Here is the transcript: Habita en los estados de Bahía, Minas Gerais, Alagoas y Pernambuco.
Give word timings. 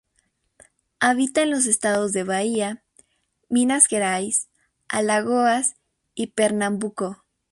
Habita 0.99 1.43
en 1.43 1.51
los 1.51 1.67
estados 1.67 2.11
de 2.11 2.23
Bahía, 2.23 2.83
Minas 3.49 3.85
Gerais, 3.85 4.49
Alagoas 4.87 5.75
y 6.15 6.31
Pernambuco. 6.31 7.23